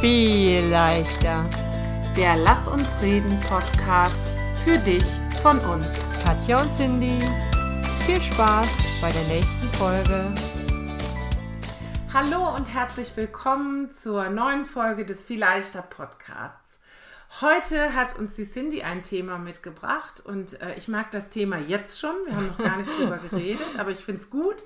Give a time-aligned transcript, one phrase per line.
[0.00, 1.50] viel leichter.
[2.16, 4.14] Der Lass uns reden Podcast
[4.64, 5.02] für dich
[5.42, 5.86] von uns.
[6.24, 7.18] Katja und Cindy,
[8.06, 10.32] viel Spaß bei der nächsten Folge.
[12.12, 16.78] Hallo und herzlich willkommen zur neuen Folge des Viel leichter Podcasts.
[17.40, 21.98] Heute hat uns die Cindy ein Thema mitgebracht und äh, ich mag das Thema jetzt
[21.98, 22.14] schon.
[22.24, 24.62] Wir haben noch gar nicht drüber geredet, aber ich finde es gut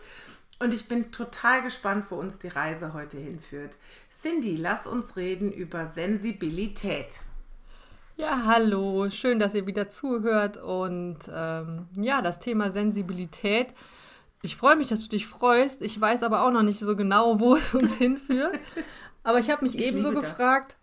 [0.62, 3.76] und ich bin total gespannt, wo uns die Reise heute hinführt.
[4.22, 7.22] Cindy, lass uns reden über Sensibilität.
[8.16, 10.58] Ja, hallo, schön, dass ihr wieder zuhört.
[10.58, 13.74] Und ähm, ja, das Thema Sensibilität.
[14.40, 15.82] Ich freue mich, dass du dich freust.
[15.82, 18.60] Ich weiß aber auch noch nicht so genau, wo es uns hinführt.
[19.24, 20.78] Aber ich habe mich ich ebenso gefragt,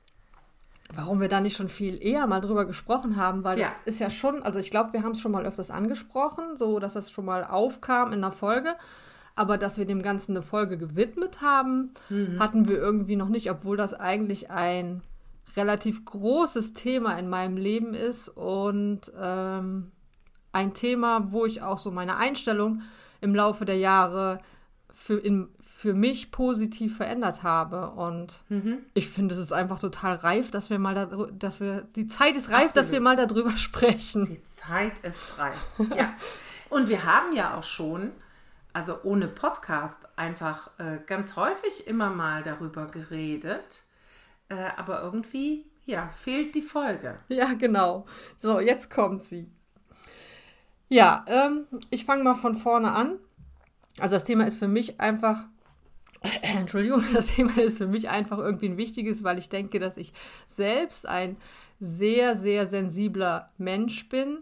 [0.93, 3.67] warum wir da nicht schon viel eher mal drüber gesprochen haben, weil ja.
[3.67, 6.79] das ist ja schon, also ich glaube, wir haben es schon mal öfters angesprochen, so
[6.79, 8.75] dass das schon mal aufkam in der Folge.
[9.39, 12.39] Aber dass wir dem Ganzen eine Folge gewidmet haben, mhm.
[12.41, 15.01] hatten wir irgendwie noch nicht, obwohl das eigentlich ein
[15.55, 19.93] relativ großes Thema in meinem Leben ist und ähm,
[20.51, 22.81] ein Thema, wo ich auch so meine Einstellung
[23.21, 24.39] im Laufe der Jahre
[24.93, 27.91] für, in, für mich positiv verändert habe.
[27.91, 28.79] Und mhm.
[28.93, 32.35] ich finde, es ist einfach total reif, dass wir mal da, dass wir, die Zeit
[32.35, 32.75] ist reif, Absolut.
[32.75, 34.25] dass wir mal darüber sprechen.
[34.25, 35.55] Die Zeit ist reif.
[35.95, 36.13] ja.
[36.69, 38.11] Und wir haben ja auch schon
[38.73, 43.83] also ohne Podcast, einfach äh, ganz häufig immer mal darüber geredet.
[44.49, 47.19] Äh, aber irgendwie, ja, fehlt die Folge.
[47.27, 48.05] Ja, genau.
[48.37, 49.49] So, jetzt kommt sie.
[50.87, 53.19] Ja, ähm, ich fange mal von vorne an.
[53.99, 55.43] Also das Thema ist für mich einfach,
[56.41, 60.13] Entschuldigung, das Thema ist für mich einfach irgendwie ein wichtiges, weil ich denke, dass ich
[60.47, 61.37] selbst ein
[61.79, 64.39] sehr, sehr sensibler Mensch bin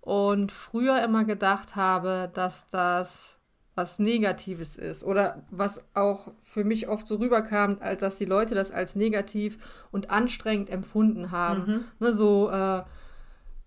[0.00, 3.35] und früher immer gedacht habe, dass das
[3.76, 8.54] was Negatives ist oder was auch für mich oft so rüberkam, als dass die Leute
[8.54, 9.58] das als negativ
[9.92, 11.66] und anstrengend empfunden haben.
[11.66, 11.84] Mhm.
[12.00, 12.82] Ne, so äh,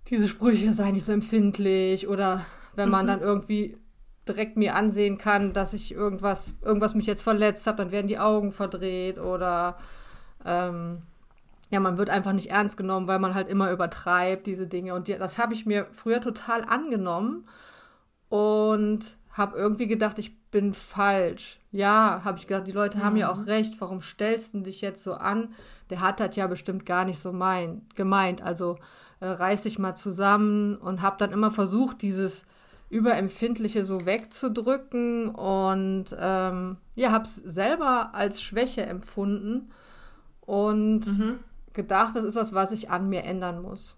[0.08, 2.44] diese Sprüche, sei nicht so empfindlich oder
[2.76, 3.10] wenn man mhm.
[3.10, 3.78] dann irgendwie
[4.28, 8.20] direkt mir ansehen kann, dass ich irgendwas, irgendwas mich jetzt verletzt habe, dann werden die
[8.20, 9.78] Augen verdreht oder
[10.44, 11.04] ähm,
[11.70, 14.96] ja, man wird einfach nicht ernst genommen, weil man halt immer übertreibt diese Dinge.
[14.96, 17.48] Und die, das habe ich mir früher total angenommen
[18.30, 21.60] und habe irgendwie gedacht, ich bin falsch.
[21.72, 23.04] Ja, habe ich gedacht, die Leute mhm.
[23.04, 23.80] haben ja auch recht.
[23.80, 25.54] Warum stellst du dich jetzt so an?
[25.90, 28.42] Der hat das ja bestimmt gar nicht so mein, gemeint.
[28.42, 28.78] Also
[29.20, 32.46] äh, reiß dich mal zusammen und habe dann immer versucht, dieses
[32.90, 39.70] Überempfindliche so wegzudrücken und ähm, ja, habe es selber als Schwäche empfunden
[40.42, 41.40] und mhm.
[41.74, 43.96] gedacht, das ist was, was ich an mir ändern muss.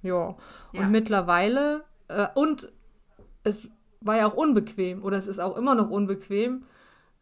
[0.00, 0.34] Ja,
[0.72, 2.72] und mittlerweile äh, und
[3.42, 3.68] es
[4.06, 6.64] war ja auch unbequem oder es ist auch immer noch unbequem,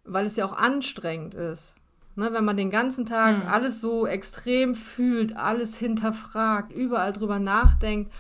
[0.05, 1.75] weil es ja auch anstrengend ist.
[2.17, 3.49] Ne, wenn man den ganzen Tag mhm.
[3.49, 8.13] alles so extrem fühlt, alles hinterfragt, überall drüber nachdenkt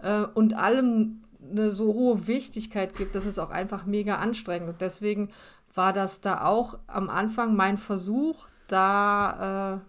[0.00, 4.68] äh, und allem eine so hohe Wichtigkeit gibt, das ist auch einfach mega anstrengend.
[4.68, 5.30] Und deswegen
[5.74, 9.80] war das da auch am Anfang mein Versuch, da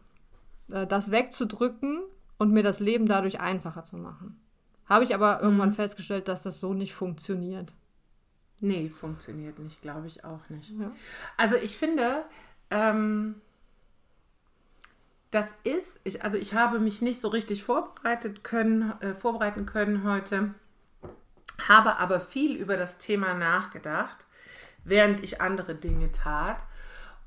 [0.71, 1.99] äh, äh das wegzudrücken
[2.37, 4.39] und mir das Leben dadurch einfacher zu machen.
[4.85, 5.75] Habe ich aber irgendwann mhm.
[5.75, 7.73] festgestellt, dass das so nicht funktioniert.
[8.61, 10.71] Nee, funktioniert nicht, glaube ich auch nicht.
[10.71, 10.91] Ja.
[11.37, 12.25] Also ich finde,
[12.71, 13.35] ähm,
[15.31, 20.03] das ist, ich, also ich habe mich nicht so richtig vorbereitet können, äh, vorbereiten können
[20.03, 20.53] heute,
[21.67, 24.25] habe aber viel über das Thema nachgedacht,
[24.83, 26.65] während ich andere Dinge tat.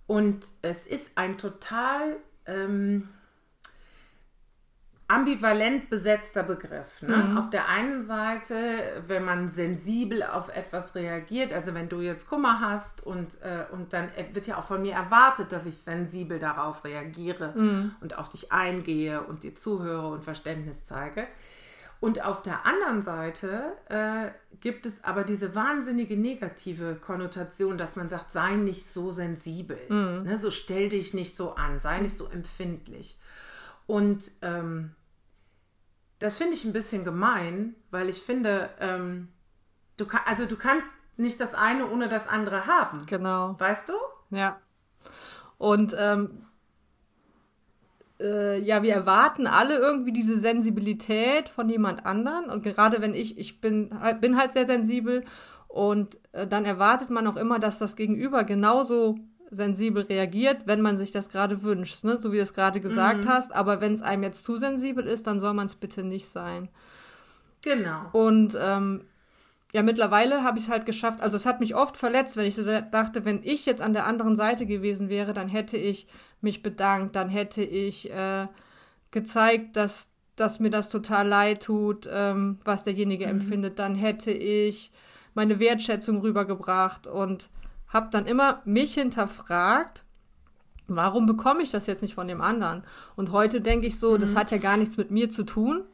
[0.07, 2.17] Und es ist ein total
[2.47, 3.09] ähm,
[5.13, 7.03] ambivalent besetzter Begriff.
[7.03, 7.17] Ne?
[7.17, 7.39] Mhm.
[7.39, 8.55] Auf der einen Seite,
[9.07, 13.93] wenn man sensibel auf etwas reagiert, also wenn du jetzt Kummer hast und, äh, und
[13.93, 17.95] dann wird ja auch von mir erwartet, dass ich sensibel darauf reagiere mhm.
[18.01, 21.27] und auf dich eingehe und dir zuhöre und Verständnis zeige.
[22.01, 24.31] Und auf der anderen Seite äh,
[24.61, 30.25] gibt es aber diese wahnsinnige negative Konnotation, dass man sagt, sei nicht so sensibel, mhm.
[30.25, 30.39] ne?
[30.41, 33.19] so stell dich nicht so an, sei nicht so empfindlich.
[33.87, 34.93] Und ähm,
[36.23, 39.29] das finde ich ein bisschen gemein, weil ich finde, ähm,
[39.97, 40.87] du kann, also du kannst
[41.17, 43.07] nicht das eine ohne das andere haben.
[43.07, 43.57] Genau.
[43.59, 43.93] Weißt du?
[44.31, 44.61] Ja.
[45.59, 46.47] Und ähm,
[48.21, 52.51] äh, ja, wir erwarten alle irgendwie diese Sensibilität von jemand anderen.
[52.51, 53.91] Und gerade wenn ich, ich bin,
[54.21, 55.25] bin halt sehr sensibel
[55.67, 59.19] und äh, dann erwartet man auch immer, dass das Gegenüber genauso
[59.53, 62.19] sensibel reagiert, wenn man sich das gerade wünscht, ne?
[62.19, 63.29] so wie du es gerade gesagt mhm.
[63.29, 63.55] hast.
[63.55, 66.69] Aber wenn es einem jetzt zu sensibel ist, dann soll man es bitte nicht sein.
[67.61, 68.09] Genau.
[68.13, 69.05] Und ähm,
[69.73, 71.21] ja, mittlerweile habe ich es halt geschafft.
[71.21, 74.07] Also es hat mich oft verletzt, wenn ich so dachte, wenn ich jetzt an der
[74.07, 76.09] anderen Seite gewesen wäre, dann hätte ich
[76.41, 78.49] mich bedankt, dann hätte ich äh,
[79.11, 83.33] gezeigt, dass, dass mir das total leid tut, ähm, was derjenige mhm.
[83.33, 84.93] empfindet, dann hätte ich
[85.35, 87.49] meine Wertschätzung rübergebracht und
[87.93, 90.05] habe dann immer mich hinterfragt,
[90.89, 92.83] warum bekomme ich das jetzt nicht von dem anderen?
[93.17, 94.21] Und heute denke ich so, mhm.
[94.21, 95.85] das hat ja gar nichts mit mir zu tun,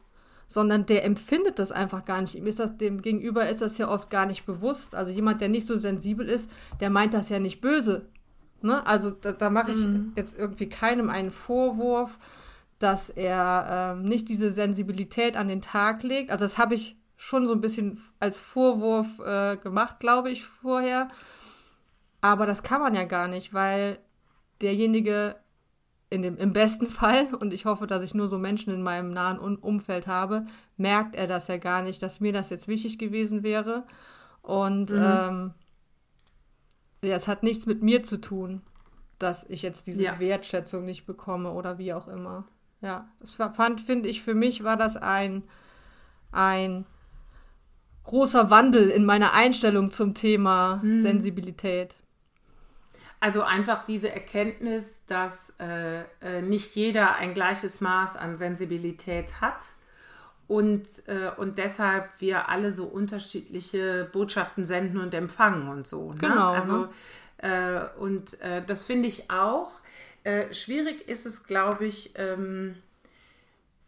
[0.47, 2.35] sondern der empfindet das einfach gar nicht.
[2.35, 4.95] Ihm ist das, dem Gegenüber ist das ja oft gar nicht bewusst.
[4.95, 6.49] Also jemand, der nicht so sensibel ist,
[6.79, 8.07] der meint das ja nicht böse.
[8.61, 8.85] Ne?
[8.85, 10.13] Also da, da mache ich mhm.
[10.15, 12.17] jetzt irgendwie keinem einen Vorwurf,
[12.79, 16.31] dass er ähm, nicht diese Sensibilität an den Tag legt.
[16.31, 21.09] Also das habe ich schon so ein bisschen als Vorwurf äh, gemacht, glaube ich, vorher.
[22.21, 23.99] Aber das kann man ja gar nicht, weil
[24.61, 25.35] derjenige
[26.09, 29.11] in dem, im besten Fall, und ich hoffe, dass ich nur so Menschen in meinem
[29.11, 30.45] nahen Umfeld habe,
[30.77, 33.85] merkt er das ja gar nicht, dass mir das jetzt wichtig gewesen wäre.
[34.41, 35.03] Und mhm.
[35.03, 35.53] ähm,
[37.03, 38.61] ja, es hat nichts mit mir zu tun,
[39.19, 40.19] dass ich jetzt diese ja.
[40.19, 42.45] Wertschätzung nicht bekomme oder wie auch immer.
[42.81, 45.43] Ja, das fand, finde ich, für mich war das ein,
[46.31, 46.85] ein
[48.03, 51.01] großer Wandel in meiner Einstellung zum Thema mhm.
[51.01, 51.97] Sensibilität.
[53.19, 59.65] Also einfach diese Erkenntnis, dass äh, äh, nicht jeder ein gleiches Maß an Sensibilität hat
[60.47, 66.11] und, äh, und deshalb wir alle so unterschiedliche Botschaften senden und empfangen und so.
[66.11, 66.17] Ne?
[66.19, 66.53] Genau.
[66.53, 66.89] Also, ne?
[67.37, 69.71] Äh, und äh, das finde ich auch.
[70.51, 72.75] Schwierig ist es, glaube ich, ähm,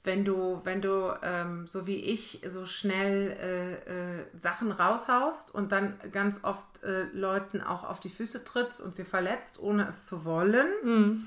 [0.03, 5.71] wenn du, wenn du ähm, so wie ich so schnell äh, äh, Sachen raushaust und
[5.71, 10.05] dann ganz oft äh, Leuten auch auf die Füße trittst und sie verletzt, ohne es
[10.05, 10.67] zu wollen.
[10.83, 11.25] Mhm.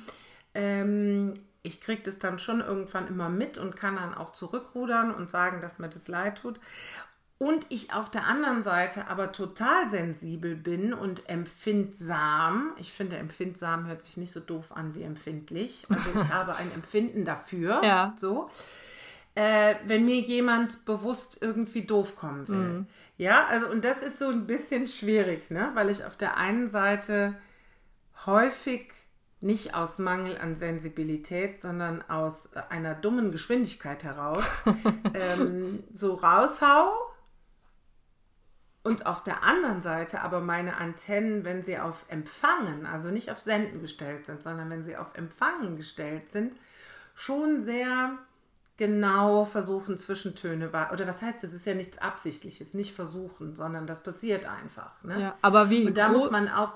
[0.55, 5.31] Ähm, ich kriege das dann schon irgendwann immer mit und kann dann auch zurückrudern und
[5.31, 6.59] sagen, dass mir das leid tut
[7.45, 12.73] und ich auf der anderen Seite aber total sensibel bin und empfindsam.
[12.79, 15.87] Ich finde, empfindsam hört sich nicht so doof an wie empfindlich.
[15.91, 17.83] Also ich habe ein Empfinden dafür.
[17.85, 18.15] Ja.
[18.17, 18.49] So.
[19.35, 22.57] Äh, wenn mir jemand bewusst irgendwie doof kommen will.
[22.57, 22.87] Mhm.
[23.19, 25.71] Ja, also und das ist so ein bisschen schwierig, ne?
[25.75, 27.35] Weil ich auf der einen Seite
[28.25, 28.91] häufig
[29.43, 34.45] nicht aus Mangel an Sensibilität, sondern aus einer dummen Geschwindigkeit heraus
[35.15, 37.04] ähm, so raushau
[38.85, 43.41] und auf der anderen Seite aber meine Antennen, wenn sie auf Empfangen, also nicht auf
[43.41, 46.55] Senden gestellt sind, sondern wenn sie auf Empfangen gestellt sind,
[47.15, 48.19] schon sehr
[48.77, 50.93] genau versuchen, Zwischentöne war.
[50.93, 55.03] Oder was heißt, das ist ja nichts Absichtliches, nicht versuchen, sondern das passiert einfach.
[55.03, 55.19] Ne?
[55.19, 55.87] Ja, aber wie.
[55.87, 56.75] Und da muss man auch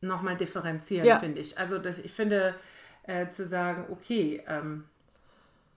[0.00, 1.18] nochmal differenzieren, ja.
[1.18, 1.58] finde ich.
[1.58, 2.54] Also das, ich finde,
[3.02, 4.84] äh, zu sagen, okay, ähm,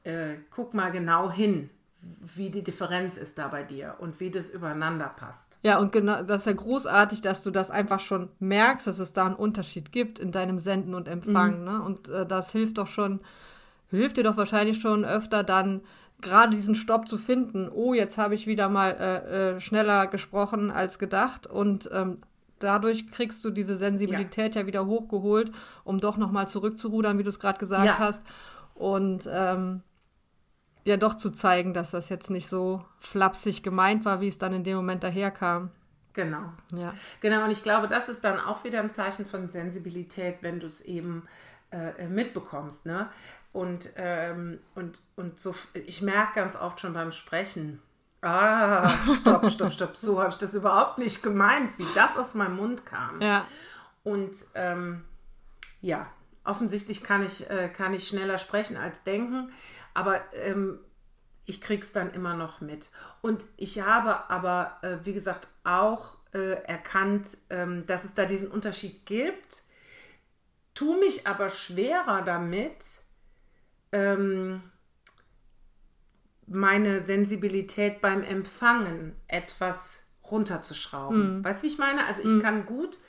[0.03, 1.69] äh, guck mal genau hin,
[2.01, 5.59] wie die Differenz ist da bei dir und wie das übereinander passt.
[5.63, 9.13] Ja, und genau, das ist ja großartig, dass du das einfach schon merkst, dass es
[9.13, 11.59] da einen Unterschied gibt in deinem Senden und Empfangen.
[11.59, 11.65] Mhm.
[11.65, 11.81] Ne?
[11.81, 13.19] Und äh, das hilft doch schon,
[13.89, 15.81] hilft dir doch wahrscheinlich schon öfter dann
[16.21, 17.69] gerade diesen Stopp zu finden.
[17.69, 22.19] Oh, jetzt habe ich wieder mal äh, äh, schneller gesprochen als gedacht und ähm,
[22.59, 25.51] dadurch kriegst du diese Sensibilität ja, ja wieder hochgeholt,
[25.83, 27.99] um doch nochmal zurückzurudern, wie du es gerade gesagt ja.
[27.99, 28.21] hast.
[28.75, 29.81] Und ähm,
[30.83, 34.53] ja doch zu zeigen, dass das jetzt nicht so flapsig gemeint war, wie es dann
[34.53, 35.71] in dem Moment daherkam.
[36.13, 36.51] Genau.
[36.73, 36.93] Ja.
[37.21, 40.67] Genau, und ich glaube, das ist dann auch wieder ein Zeichen von Sensibilität, wenn du
[40.67, 41.27] es eben
[41.71, 42.85] äh, mitbekommst.
[42.85, 43.09] Ne?
[43.51, 47.81] Und, ähm, und, und so, ich merke ganz oft schon beim Sprechen,
[48.21, 48.89] ah,
[49.21, 52.85] stopp, stopp, stopp, so habe ich das überhaupt nicht gemeint, wie das aus meinem Mund
[52.85, 53.21] kam.
[53.21, 53.45] Ja.
[54.03, 55.05] Und ähm,
[55.81, 56.07] ja,
[56.43, 59.51] offensichtlich kann ich, äh, kann ich schneller sprechen als denken.
[59.99, 60.79] Aber ähm,
[61.45, 62.89] ich krieg's dann immer noch mit.
[63.21, 68.49] Und ich habe aber, äh, wie gesagt, auch äh, erkannt, ähm, dass es da diesen
[68.49, 69.63] Unterschied gibt,
[70.73, 72.85] tu mich aber schwerer damit,
[73.91, 74.61] ähm,
[76.47, 81.41] meine Sensibilität beim Empfangen etwas runterzuschrauben.
[81.41, 81.43] Mm.
[81.43, 82.05] Weißt du, wie ich meine?
[82.05, 82.39] Also ich mm.
[82.39, 82.99] kann gut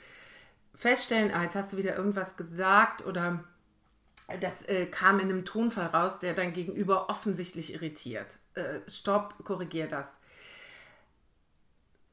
[0.75, 3.45] feststellen, ah, jetzt hast du wieder irgendwas gesagt oder
[4.39, 8.37] das äh, kam in einem Tonfall raus, der dein Gegenüber offensichtlich irritiert.
[8.53, 10.17] Äh, stopp, korrigier das.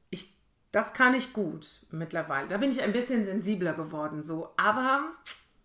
[0.09, 0.35] Ich,
[0.71, 2.47] das kann ich gut mittlerweile.
[2.47, 4.49] Da bin ich ein bisschen sensibler geworden so.
[4.57, 5.03] Aber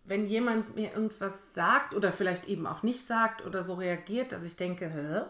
[0.03, 4.43] wenn jemand mir irgendwas sagt oder vielleicht eben auch nicht sagt oder so reagiert, dass
[4.43, 5.23] ich denke, Hä?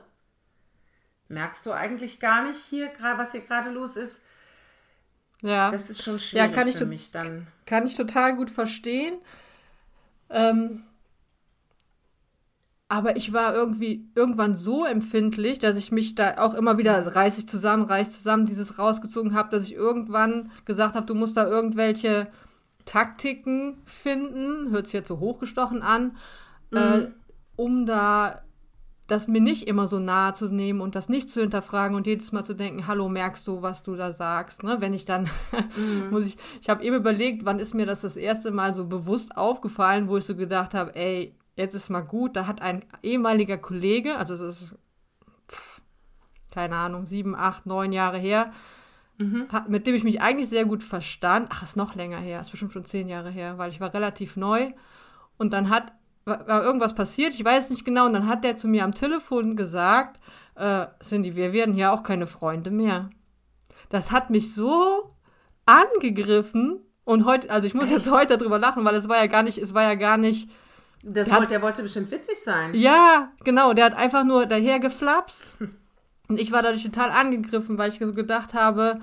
[1.28, 4.24] merkst du eigentlich gar nicht hier, was hier gerade los ist?
[5.42, 5.70] Ja.
[5.70, 7.48] Das ist schon schwierig ja, kann ich für mich dann.
[7.66, 9.18] Kann ich total gut verstehen.
[10.30, 10.84] Ähm,
[12.88, 17.10] aber ich war irgendwie irgendwann so empfindlich, dass ich mich da auch immer wieder also
[17.10, 21.36] reiß ich zusammen, reiß zusammen, dieses rausgezogen habe, dass ich irgendwann gesagt habe, du musst
[21.36, 22.28] da irgendwelche
[22.86, 26.16] Taktiken finden, hört sich jetzt so hochgestochen an,
[26.70, 26.78] mhm.
[26.78, 27.08] äh,
[27.56, 28.42] um da
[29.08, 32.32] das mir nicht immer so nahe zu nehmen und das nicht zu hinterfragen und jedes
[32.32, 34.64] Mal zu denken, hallo, merkst du, was du da sagst?
[34.64, 34.78] Ne?
[34.80, 35.24] Wenn ich dann,
[35.78, 36.10] mhm.
[36.10, 39.38] muss ich, ich habe eben überlegt, wann ist mir das das erste Mal so bewusst
[39.38, 43.58] aufgefallen, wo ich so gedacht habe, ey, jetzt ist mal gut, da hat ein ehemaliger
[43.58, 44.76] Kollege, also es ist,
[45.50, 45.82] pff,
[46.52, 48.52] keine Ahnung, sieben, acht, neun Jahre her,
[49.18, 49.48] mhm.
[49.50, 52.52] hat, mit dem ich mich eigentlich sehr gut verstand, ach, ist noch länger her, ist
[52.52, 54.72] bestimmt schon zehn Jahre her, weil ich war relativ neu
[55.38, 55.94] und dann hat
[56.26, 59.56] war irgendwas passiert, ich weiß nicht genau, und dann hat der zu mir am Telefon
[59.56, 60.20] gesagt,
[60.56, 63.10] äh, Cindy, wir werden hier auch keine Freunde mehr.
[63.90, 65.16] Das hat mich so
[65.66, 67.94] angegriffen und heute, also ich muss Echt?
[67.94, 70.50] jetzt heute darüber lachen, weil es war ja gar nicht, es war ja gar nicht.
[71.08, 72.74] Das der, wollte, der wollte bestimmt witzig sein.
[72.74, 75.54] Ja, genau, der hat einfach nur daher geflapst.
[76.28, 79.00] Und ich war dadurch total angegriffen, weil ich so gedacht habe,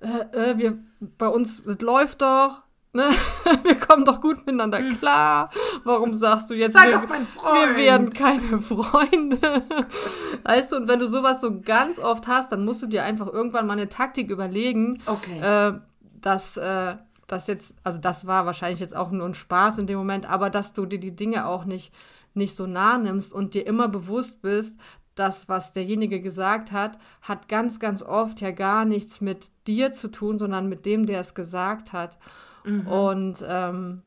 [0.00, 0.78] äh, äh, wir,
[1.16, 2.64] bei uns, es läuft doch,
[2.96, 3.10] Ne?
[3.64, 5.50] Wir kommen doch gut miteinander klar.
[5.82, 9.64] Warum sagst du jetzt, Sei wir, wir werden keine Freunde?
[10.44, 13.26] Weißt du, und wenn du sowas so ganz oft hast, dann musst du dir einfach
[13.26, 15.02] irgendwann mal eine Taktik überlegen.
[15.06, 15.40] Okay.
[15.40, 15.80] Äh,
[16.20, 16.94] dass äh,
[17.26, 20.50] das jetzt, also das war wahrscheinlich jetzt auch nur ein Spaß in dem Moment, aber
[20.50, 21.92] dass du dir die Dinge auch nicht,
[22.34, 24.76] nicht so nah nimmst und dir immer bewusst bist,
[25.14, 30.08] das, was derjenige gesagt hat, hat ganz, ganz oft ja gar nichts mit dir zu
[30.08, 32.18] tun, sondern mit dem, der es gesagt hat.
[32.64, 32.86] Mhm.
[32.86, 34.02] Und ähm,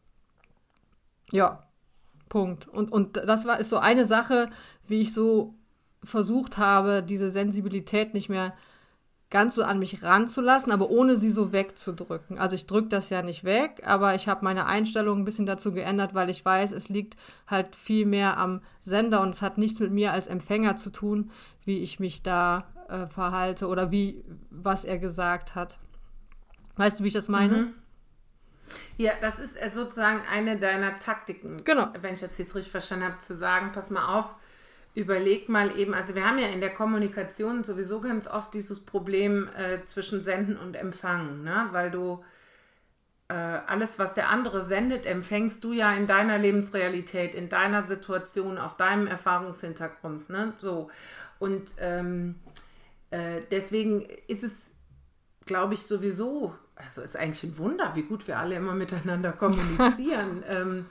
[1.31, 1.63] ja,
[2.29, 2.67] Punkt.
[2.67, 4.49] Und, und das war, ist so eine Sache,
[4.85, 5.55] wie ich so
[6.03, 8.53] versucht habe, diese Sensibilität nicht mehr
[9.29, 12.37] ganz so an mich ranzulassen, aber ohne sie so wegzudrücken.
[12.37, 15.73] Also ich drücke das ja nicht weg, aber ich habe meine Einstellung ein bisschen dazu
[15.73, 19.79] geändert, weil ich weiß, es liegt halt viel mehr am Sender und es hat nichts
[19.79, 21.31] mit mir als Empfänger zu tun,
[21.65, 25.77] wie ich mich da äh, verhalte oder wie, was er gesagt hat.
[26.77, 27.57] Weißt du, wie ich das meine?
[27.57, 27.73] Mhm.
[28.97, 31.63] Ja, das ist äh, sozusagen eine deiner Taktiken.
[31.63, 31.89] Genau.
[32.01, 34.35] Wenn ich das jetzt richtig verstanden habe, zu sagen, pass mal auf,
[34.95, 39.49] überleg mal eben, also wir haben ja in der Kommunikation sowieso ganz oft dieses Problem
[39.57, 41.67] äh, zwischen Senden und Empfangen, ne?
[41.71, 42.23] weil du
[43.27, 48.57] äh, alles, was der andere sendet, empfängst du ja in deiner Lebensrealität, in deiner Situation,
[48.57, 50.29] auf deinem Erfahrungshintergrund.
[50.29, 50.53] Ne?
[50.57, 50.89] So.
[51.37, 52.35] Und ähm,
[53.11, 54.71] äh, deswegen ist es,
[55.45, 60.43] glaube ich, sowieso also ist eigentlich ein Wunder, wie gut wir alle immer miteinander kommunizieren,
[60.49, 60.85] ähm,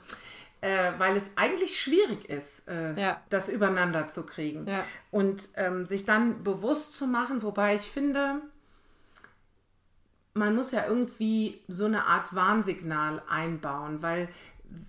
[0.61, 3.21] äh, weil es eigentlich schwierig ist, äh, ja.
[3.29, 4.67] das übereinander zu kriegen.
[4.67, 4.83] Ja.
[5.11, 8.41] Und ähm, sich dann bewusst zu machen, wobei ich finde,
[10.33, 14.29] man muss ja irgendwie so eine Art Warnsignal einbauen, weil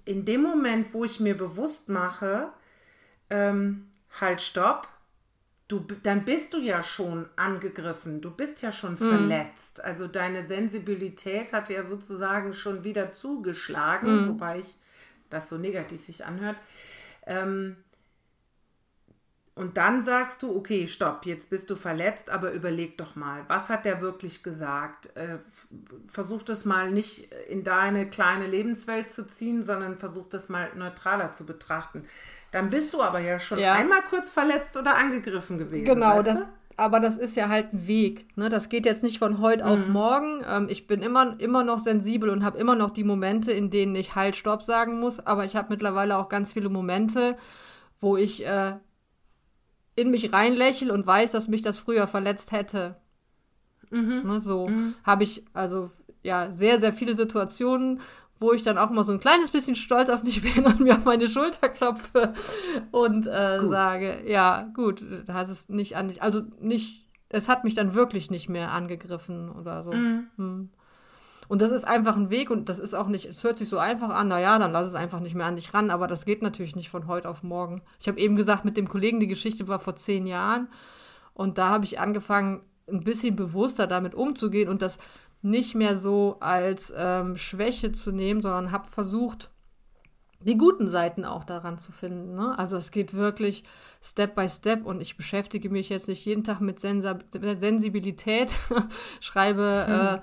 [0.05, 2.49] in dem Moment, wo ich mir bewusst mache,
[3.31, 3.89] ähm,
[4.21, 4.89] halt, stopp,
[5.69, 8.97] du, dann bist du ja schon angegriffen, du bist ja schon mhm.
[8.97, 9.85] verletzt.
[9.85, 14.29] Also deine Sensibilität hat ja sozusagen schon wieder zugeschlagen, mhm.
[14.31, 14.75] wobei ich
[15.31, 16.57] das so negativ sich anhört.
[17.27, 17.77] Ähm,
[19.59, 23.69] und dann sagst du, okay, stopp, jetzt bist du verletzt, aber überleg doch mal, was
[23.69, 25.15] hat der wirklich gesagt?
[25.17, 25.39] Äh,
[26.07, 31.33] versuch das mal nicht in deine kleine Lebenswelt zu ziehen, sondern versuch das mal neutraler
[31.33, 32.05] zu betrachten.
[32.53, 33.75] Dann bist du aber ja schon ja.
[33.75, 35.85] einmal kurz verletzt oder angegriffen gewesen.
[35.85, 36.39] Genau, das,
[36.79, 38.37] aber das ist ja halt ein Weg.
[38.37, 38.49] Ne?
[38.49, 39.71] Das geht jetzt nicht von heute mhm.
[39.71, 40.45] auf morgen.
[40.49, 43.97] Ähm, ich bin immer, immer noch sensibel und habe immer noch die Momente, in denen
[43.97, 45.19] ich halt Stopp sagen muss.
[45.19, 47.37] Aber ich habe mittlerweile auch ganz viele Momente,
[48.01, 48.77] wo ich äh,
[49.97, 52.97] in mich reinlächle und weiß, dass mich das früher verletzt hätte.
[53.91, 54.23] Mhm.
[54.25, 54.95] Ne, so mhm.
[55.03, 55.91] habe ich also
[56.23, 58.01] ja sehr, sehr viele Situationen,
[58.40, 60.97] wo ich dann auch mal so ein kleines bisschen stolz auf mich bin und mir
[60.97, 62.33] auf meine Schulter klopfe
[62.90, 67.64] und äh, sage, ja, gut, da hast es nicht an dich, also nicht, es hat
[67.64, 69.92] mich dann wirklich nicht mehr angegriffen oder so.
[69.92, 70.26] Mhm.
[70.37, 70.71] Hm.
[71.49, 73.78] Und das ist einfach ein Weg und das ist auch nicht, es hört sich so
[73.78, 76.42] einfach an, naja, dann lass es einfach nicht mehr an dich ran, aber das geht
[76.42, 77.80] natürlich nicht von heute auf morgen.
[77.99, 80.68] Ich habe eben gesagt, mit dem Kollegen, die Geschichte war vor zehn Jahren
[81.33, 84.99] und da habe ich angefangen, ein bisschen bewusster damit umzugehen und das
[85.42, 89.50] nicht mehr so als ähm, Schwäche zu nehmen, sondern habe versucht,
[90.40, 92.35] die guten Seiten auch daran zu finden.
[92.35, 92.57] Ne?
[92.59, 93.64] Also es geht wirklich
[94.00, 98.52] Step by Step und ich beschäftige mich jetzt nicht jeden Tag mit Sensa Sensibilität,
[99.21, 99.95] schreibe hm.
[99.95, 100.21] äh,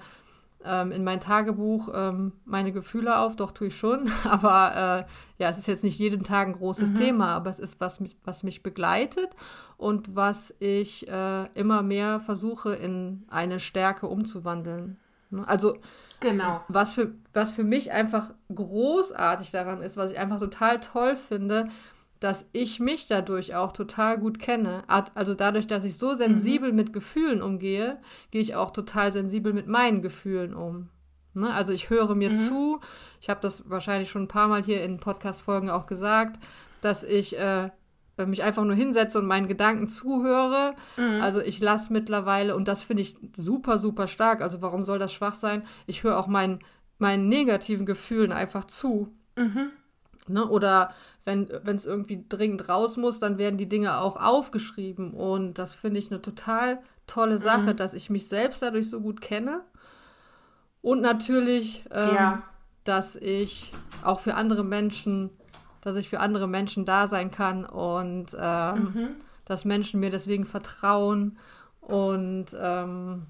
[0.65, 4.09] ähm, in mein Tagebuch ähm, meine Gefühle auf, doch tue ich schon.
[4.23, 6.95] Aber äh, ja, es ist jetzt nicht jeden Tag ein großes mhm.
[6.95, 9.29] Thema, aber es ist was mich, was mich begleitet
[9.75, 14.97] und was ich äh, immer mehr versuche in eine Stärke umzuwandeln.
[15.35, 15.47] Ne?
[15.47, 15.77] Also
[16.19, 16.63] genau.
[16.67, 21.69] was, für, was für mich einfach großartig daran ist, was ich einfach total toll finde,
[22.19, 24.83] dass ich mich dadurch auch total gut kenne.
[25.13, 26.75] Also dadurch, dass ich so sensibel mhm.
[26.75, 27.99] mit Gefühlen umgehe,
[28.31, 30.89] gehe ich auch total sensibel mit meinen Gefühlen um.
[31.33, 31.53] Ne?
[31.53, 32.35] Also ich höre mir mhm.
[32.37, 32.79] zu.
[33.21, 36.39] Ich habe das wahrscheinlich schon ein paar Mal hier in Podcast-Folgen auch gesagt,
[36.81, 37.69] dass ich äh,
[38.17, 40.75] mich einfach nur hinsetze und meinen Gedanken zuhöre.
[40.97, 41.21] Mhm.
[41.21, 45.13] Also ich lasse mittlerweile, und das finde ich super, super stark, also warum soll das
[45.13, 45.63] schwach sein?
[45.85, 46.59] Ich höre auch meinen,
[46.97, 49.13] meinen negativen Gefühlen einfach zu.
[49.35, 49.71] Mhm.
[50.27, 50.47] Ne?
[50.47, 50.93] Oder
[51.25, 55.11] wenn es irgendwie dringend raus muss, dann werden die Dinge auch aufgeschrieben.
[55.11, 57.77] Und das finde ich eine total tolle Sache, mhm.
[57.77, 59.61] dass ich mich selbst dadurch so gut kenne.
[60.81, 62.43] Und natürlich, ähm, ja.
[62.83, 65.31] dass ich auch für andere Menschen
[65.85, 69.09] dass ich für andere Menschen da sein kann und ähm, mhm.
[69.45, 71.37] dass Menschen mir deswegen vertrauen
[71.79, 73.27] und ähm,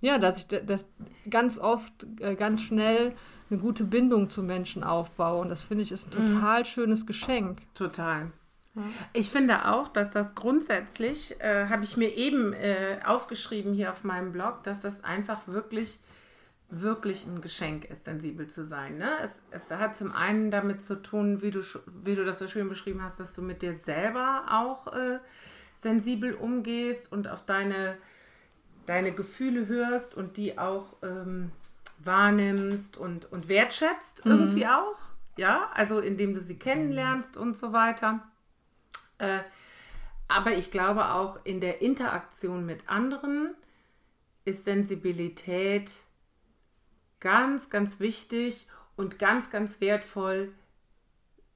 [0.00, 0.86] ja, dass ich das
[1.30, 3.14] ganz oft, äh, ganz schnell
[3.50, 5.40] eine gute Bindung zu Menschen aufbaue.
[5.40, 6.26] Und das finde ich ist ein mhm.
[6.34, 6.64] total mhm.
[6.66, 7.60] schönes Geschenk.
[7.74, 8.30] Total.
[9.12, 14.04] Ich finde auch, dass das grundsätzlich, äh, habe ich mir eben äh, aufgeschrieben hier auf
[14.04, 15.98] meinem Blog, dass das einfach wirklich
[16.70, 18.98] wirklich ein Geschenk ist, sensibel zu sein.
[18.98, 19.10] Ne?
[19.22, 21.62] Es, es hat zum einen damit zu tun, wie du,
[22.02, 25.18] wie du das so schön beschrieben hast, dass du mit dir selber auch äh,
[25.78, 27.96] sensibel umgehst und auf deine,
[28.84, 31.52] deine Gefühle hörst und die auch ähm,
[32.00, 34.32] wahrnimmst und, und wertschätzt mhm.
[34.32, 34.98] irgendwie auch.
[35.38, 38.20] Ja, also indem du sie kennenlernst und so weiter.
[39.18, 39.40] Äh,
[40.26, 43.54] aber ich glaube auch in der Interaktion mit anderen
[44.44, 45.96] ist Sensibilität
[47.20, 50.52] ganz, ganz wichtig und ganz, ganz wertvoll,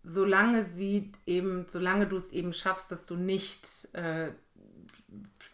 [0.05, 4.33] solange sie eben, solange du es eben schaffst, dass du nicht äh,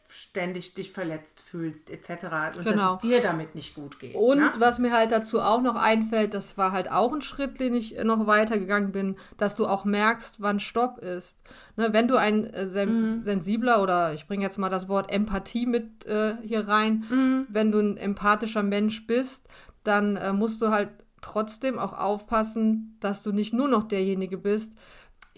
[0.08, 2.56] ständig dich verletzt fühlst, etc.
[2.56, 2.94] Und genau.
[2.94, 4.14] dass es dir damit nicht gut geht.
[4.14, 4.52] Und ne?
[4.58, 7.96] was mir halt dazu auch noch einfällt, das war halt auch ein Schritt, den ich
[8.02, 11.38] noch weitergegangen bin, dass du auch merkst, wann Stopp ist.
[11.76, 13.22] Ne, wenn du ein äh, sen mhm.
[13.22, 17.46] sensibler oder ich bringe jetzt mal das Wort Empathie mit äh, hier rein, mhm.
[17.48, 19.46] wenn du ein empathischer Mensch bist,
[19.88, 20.90] dann äh, musst du halt
[21.21, 24.75] trotzdem auch aufpassen, dass du nicht nur noch derjenige bist,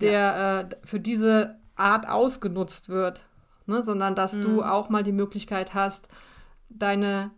[0.00, 0.60] der ja.
[0.60, 3.26] äh, für diese Art ausgenutzt wird,
[3.66, 3.82] ne?
[3.82, 4.42] sondern dass mhm.
[4.42, 6.08] du auch mal die Möglichkeit hast,
[6.68, 7.30] deine,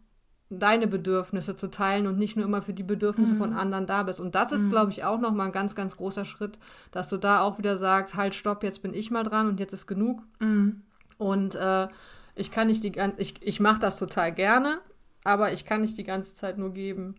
[0.50, 3.38] deine Bedürfnisse zu teilen und nicht nur immer für die Bedürfnisse mhm.
[3.38, 4.18] von anderen da bist.
[4.18, 4.70] Und das ist, mhm.
[4.70, 6.58] glaube ich, auch nochmal ein ganz, ganz großer Schritt,
[6.90, 9.72] dass du da auch wieder sagst, halt, stopp, jetzt bin ich mal dran und jetzt
[9.72, 10.22] ist genug.
[10.40, 10.82] Mhm.
[11.18, 11.88] Und äh,
[12.34, 14.80] ich kann nicht die ich, ich mache das total gerne,
[15.24, 17.16] aber ich kann nicht die ganze Zeit nur geben.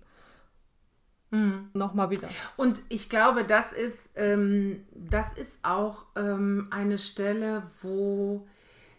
[1.32, 1.70] Mhm.
[1.74, 2.30] Nochmal wieder.
[2.58, 8.48] Und ich glaube, das ist, ähm, das ist auch ähm, eine Stelle, wo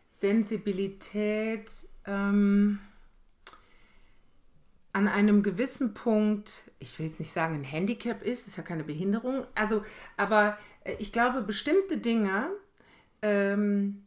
[0.07, 1.71] Sensibilität
[2.07, 2.81] ähm,
[4.93, 8.85] an einem gewissen Punkt, ich will jetzt nicht sagen, ein Handicap ist, ist ja keine
[8.85, 9.85] Behinderung, also,
[10.17, 12.49] aber äh, ich glaube, bestimmte Dinge
[13.21, 14.04] ähm,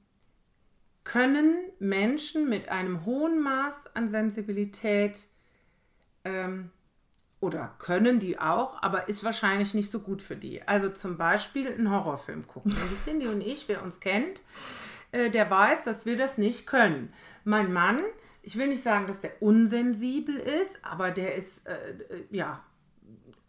[1.07, 5.23] können Menschen mit einem hohen Maß an Sensibilität
[6.25, 6.69] ähm,
[7.39, 10.67] oder können die auch, aber ist wahrscheinlich nicht so gut für die.
[10.67, 12.75] Also zum Beispiel einen Horrorfilm gucken.
[12.75, 14.41] Die Cindy und ich, wer uns kennt,
[15.13, 17.13] äh, der weiß, dass wir das nicht können.
[17.45, 18.01] Mein Mann,
[18.41, 22.65] ich will nicht sagen, dass der unsensibel ist, aber der ist, äh, äh ja,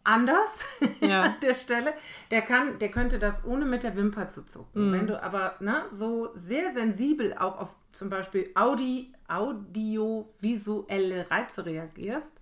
[0.09, 0.65] anders
[1.01, 1.21] ja.
[1.21, 1.93] an der Stelle.
[2.31, 4.89] Der kann, der könnte das ohne mit der Wimper zu zucken.
[4.89, 4.93] Mhm.
[4.93, 12.33] Wenn du aber ne, so sehr sensibel auch auf zum Beispiel Audi, audiovisuelle Reize reagierst,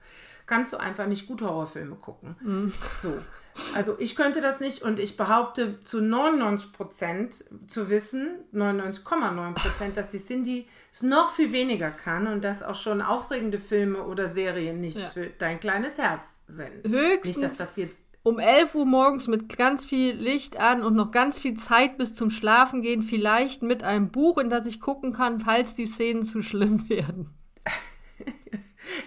[0.45, 2.35] kannst du einfach nicht gut Horrorfilme gucken.
[2.41, 2.73] Mhm.
[2.99, 3.13] So.
[3.75, 9.97] Also ich könnte das nicht und ich behaupte zu 99 Prozent zu wissen, 99,9 Prozent,
[9.97, 14.29] dass die Cindy es noch viel weniger kann und dass auch schon aufregende Filme oder
[14.29, 15.05] Serien nicht ja.
[15.05, 16.87] für dein kleines Herz sind.
[16.87, 17.37] Höchstens.
[17.37, 21.11] Nicht, dass das jetzt um 11 Uhr morgens mit ganz viel Licht an und noch
[21.11, 25.13] ganz viel Zeit bis zum Schlafen gehen, vielleicht mit einem Buch, in das ich gucken
[25.13, 27.36] kann, falls die Szenen zu schlimm werden.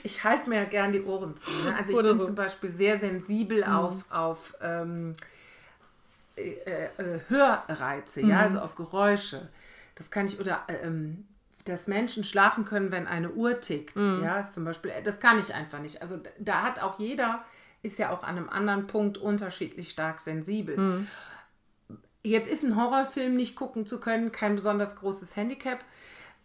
[0.02, 1.50] Ich halte mir ja gern die Ohren zu.
[1.50, 1.74] Ne?
[1.76, 2.26] Also ich Oder bin so.
[2.26, 3.72] zum Beispiel sehr sensibel mhm.
[3.72, 5.14] auf, auf ähm,
[6.36, 8.30] äh, äh, Hörreize, mhm.
[8.30, 9.48] ja, also auf Geräusche.
[9.94, 11.26] Das kann ich, oder ähm,
[11.64, 13.96] dass Menschen schlafen können, wenn eine Uhr tickt.
[13.96, 14.22] Mhm.
[14.22, 16.02] Ja, ist zum Beispiel, das kann ich einfach nicht.
[16.02, 17.44] Also da hat auch jeder,
[17.82, 20.76] ist ja auch an einem anderen Punkt unterschiedlich stark sensibel.
[20.76, 21.06] Mhm.
[22.22, 25.78] Jetzt ist ein Horrorfilm nicht gucken zu können kein besonders großes Handicap.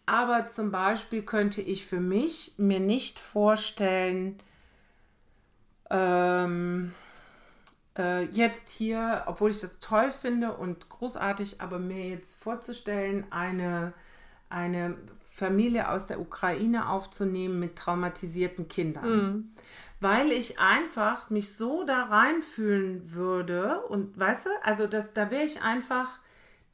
[0.06, 4.38] Aber zum Beispiel könnte ich für mich mir nicht vorstellen,
[5.90, 6.92] ähm,
[7.98, 13.92] äh, jetzt hier, obwohl ich das toll finde und großartig, aber mir jetzt vorzustellen, eine,
[14.48, 14.96] eine
[15.32, 19.04] Familie aus der Ukraine aufzunehmen mit traumatisierten Kindern.
[19.08, 19.50] Mhm.
[20.00, 25.44] Weil ich einfach mich so da reinfühlen würde und weißt du, also das, da wäre
[25.44, 26.20] ich einfach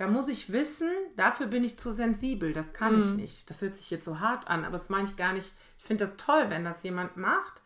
[0.03, 2.53] da muss ich wissen, dafür bin ich zu sensibel.
[2.53, 3.03] Das kann mhm.
[3.03, 3.51] ich nicht.
[3.51, 5.53] Das hört sich jetzt so hart an, aber das meine ich gar nicht.
[5.79, 7.62] Ich finde das toll, wenn das jemand macht.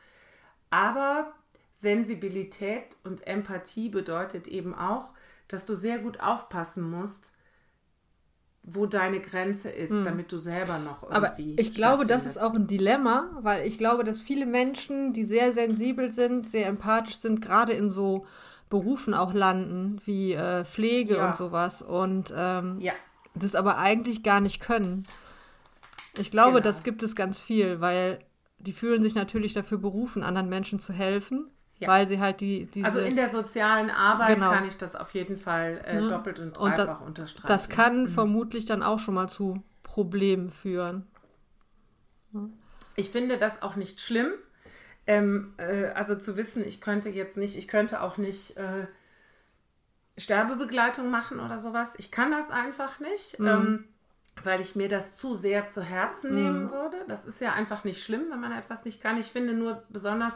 [0.69, 1.33] Aber
[1.81, 5.15] Sensibilität und Empathie bedeutet eben auch,
[5.49, 7.33] dass du sehr gut aufpassen musst,
[8.63, 10.05] wo deine Grenze ist, hm.
[10.05, 11.53] damit du selber noch irgendwie.
[11.53, 15.25] Aber ich glaube, das ist auch ein Dilemma, weil ich glaube, dass viele Menschen, die
[15.25, 18.27] sehr sensibel sind, sehr empathisch sind, gerade in so
[18.69, 21.27] Berufen auch landen, wie äh, Pflege ja.
[21.27, 21.83] und sowas.
[21.83, 22.93] Und ähm, ja.
[23.35, 25.07] das aber eigentlich gar nicht können.
[26.19, 26.65] Ich glaube, genau.
[26.65, 28.21] das gibt es ganz viel, weil
[28.59, 31.51] die fühlen sich natürlich dafür berufen, anderen Menschen zu helfen.
[31.79, 31.89] Ja.
[31.89, 32.67] Weil sie halt die.
[32.67, 34.51] Diese, also in der sozialen Arbeit genau.
[34.51, 36.09] kann ich das auf jeden Fall äh, ne?
[36.09, 37.49] doppelt und dreifach und da, unterstreichen.
[37.49, 38.09] Das kann mhm.
[38.09, 41.07] vermutlich dann auch schon mal zu Problemen führen.
[42.97, 44.33] Ich finde das auch nicht schlimm.
[45.07, 48.87] Ähm, äh, also zu wissen, ich könnte jetzt nicht, ich könnte auch nicht äh,
[50.19, 51.95] Sterbebegleitung machen oder sowas.
[51.99, 53.39] Ich kann das einfach nicht.
[53.39, 53.47] Mhm.
[53.47, 53.85] Ähm,
[54.43, 56.43] weil ich mir das zu sehr zu Herzen mhm.
[56.43, 56.99] nehmen würde.
[57.09, 59.19] Das ist ja einfach nicht schlimm, wenn man etwas nicht kann.
[59.19, 60.35] Ich finde nur besonders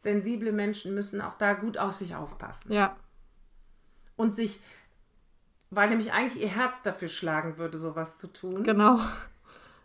[0.00, 2.72] sensible Menschen müssen auch da gut auf sich aufpassen.
[2.72, 2.96] Ja.
[4.16, 4.60] Und sich,
[5.70, 8.64] weil nämlich eigentlich ihr Herz dafür schlagen würde, sowas zu tun.
[8.64, 9.00] Genau.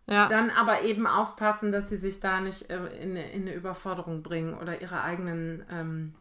[0.08, 0.28] Ja.
[0.28, 4.54] Dann aber eben aufpassen, dass sie sich da nicht äh, in, in eine Überforderung bringen
[4.54, 6.14] oder ihre eigenen ähm,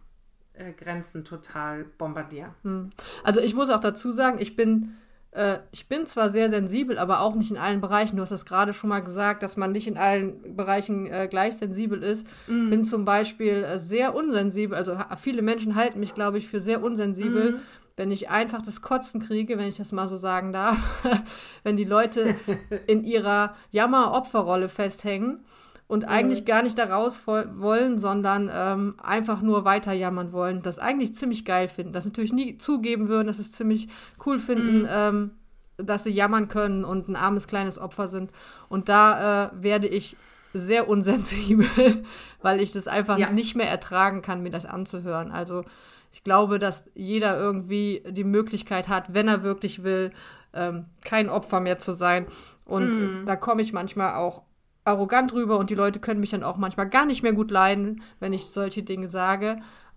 [0.55, 2.55] äh, Grenzen total bombardieren.
[2.63, 2.91] Hm.
[3.25, 4.97] Also ich muss auch dazu sagen, ich bin
[5.33, 8.17] äh, ich bin zwar sehr sensibel, aber auch nicht in allen Bereichen.
[8.17, 11.57] Du hast das gerade schon mal gesagt, dass man nicht in allen Bereichen äh, gleich
[11.57, 12.27] sensibel ist.
[12.47, 12.69] Mm.
[12.71, 14.77] Bin zum Beispiel äh, sehr unsensibel.
[14.77, 17.53] Also viele Menschen halten mich, glaube ich, für sehr unsensibel.
[17.53, 17.61] Mm.
[17.97, 20.79] Wenn ich einfach das Kotzen kriege, wenn ich das mal so sagen darf,
[21.63, 22.35] wenn die Leute
[22.87, 25.41] in ihrer Jammer-Opferrolle festhängen
[25.89, 30.79] und eigentlich gar nicht da raus wollen, sondern ähm, einfach nur weiter jammern wollen, das
[30.79, 33.89] eigentlich ziemlich geil finden, das natürlich nie zugeben würden, dass es ziemlich
[34.25, 34.89] cool finden, mhm.
[34.89, 35.31] ähm,
[35.77, 38.31] dass sie jammern können und ein armes kleines Opfer sind.
[38.71, 40.17] Und da äh, werde ich
[40.55, 41.67] sehr unsensibel,
[42.43, 43.31] weil ich das einfach ja.
[43.31, 45.31] nicht mehr ertragen kann, mir das anzuhören.
[45.31, 45.65] Also
[46.13, 50.13] ich glaube, dass jeder irgendwie die Möglichkeit hat, wenn er wirklich will,
[50.53, 52.27] ähm, kein Opfer mehr zu sein.
[52.65, 53.27] Und mhm.
[53.27, 54.43] da komme ich manchmal auch
[54.85, 58.03] arrogant rüber und die Leute können mich dann auch manchmal gar nicht mehr gut leiden,
[58.21, 59.57] wenn ich solche Dinge sage.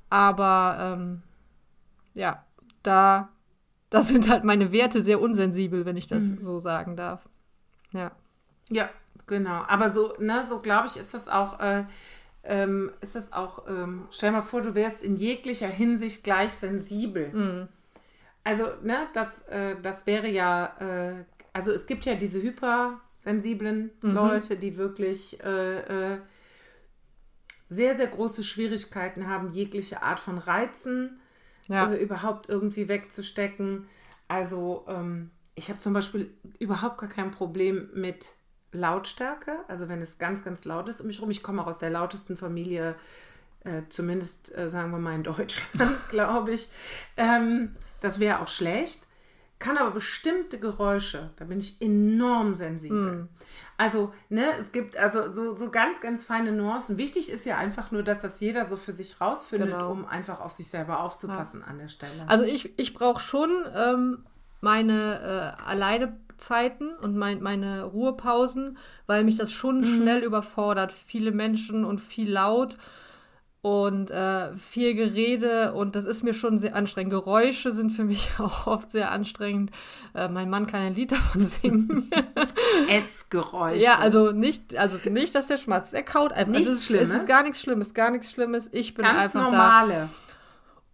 [0.09, 1.23] Aber ähm,
[2.13, 2.45] ja,
[2.83, 3.29] da,
[3.89, 6.41] da sind halt meine Werte sehr unsensibel, wenn ich das mhm.
[6.41, 7.27] so sagen darf.
[7.91, 8.11] Ja.
[8.69, 8.89] Ja,
[9.27, 9.63] genau.
[9.67, 11.85] Aber so, ne, so glaube ich, ist das auch, äh,
[12.45, 17.29] ähm, ist das auch, ähm, stell mal vor, du wärst in jeglicher Hinsicht gleich sensibel.
[17.33, 17.67] Mhm.
[18.43, 23.89] Also, ne, das, äh, das wäre ja, äh, also es gibt ja diese Hyper- sensiblen
[24.01, 24.11] mhm.
[24.11, 26.19] Leute, die wirklich äh, äh,
[27.69, 31.19] sehr, sehr große Schwierigkeiten haben, jegliche Art von Reizen
[31.67, 31.91] ja.
[31.91, 33.87] äh, überhaupt irgendwie wegzustecken.
[34.27, 38.35] Also ähm, ich habe zum Beispiel überhaupt gar kein Problem mit
[38.71, 41.31] Lautstärke, also wenn es ganz, ganz laut ist um mich herum.
[41.31, 42.95] Ich komme auch aus der lautesten Familie,
[43.63, 46.69] äh, zumindest äh, sagen wir mal in Deutschland, glaube ich.
[47.17, 49.05] Ähm, das wäre auch schlecht
[49.59, 53.11] kann aber bestimmte Geräusche, da bin ich enorm sensibel.
[53.13, 53.29] Mm.
[53.77, 56.97] Also, ne, es gibt also so, so ganz, ganz feine Nuancen.
[56.97, 59.91] Wichtig ist ja einfach nur, dass das jeder so für sich rausfindet, genau.
[59.91, 61.67] um einfach auf sich selber aufzupassen ja.
[61.67, 62.25] an der Stelle.
[62.27, 64.25] Also ich, ich brauche schon ähm,
[64.61, 65.69] meine äh,
[66.35, 69.85] Alleinezeiten und mein, meine Ruhepausen, weil mich das schon mhm.
[69.85, 70.93] schnell überfordert.
[70.93, 72.77] Viele Menschen und viel laut
[73.61, 77.11] und äh, viel Gerede und das ist mir schon sehr anstrengend.
[77.11, 79.71] Geräusche sind für mich auch oft sehr anstrengend.
[80.13, 82.11] Äh, mein Mann kann ein Lied davon singen.
[82.89, 83.81] Essgeräusche.
[83.81, 85.93] Ja, also nicht, also nicht, dass der schmatzt.
[85.93, 86.53] Er kaut einfach.
[86.53, 87.09] Nichts es ist, Schlimmes.
[87.09, 88.69] Es ist gar nichts Schlimmes, gar nichts Schlimmes.
[88.71, 89.93] Ich bin Ganz einfach normale.
[89.93, 90.09] da.